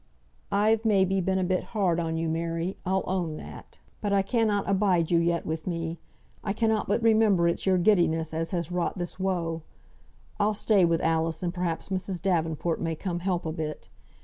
[0.51, 3.77] "I've may be been a bit hard on you, Mary, I'll own that.
[4.01, 5.99] But I cannot abide you yet with me.
[6.43, 9.61] I cannot but remember it's your giddiness as has wrought this woe.
[10.39, 12.19] I'll stay wi' Alice, and perhaps Mrs.
[12.19, 13.89] Davenport may come help a bit.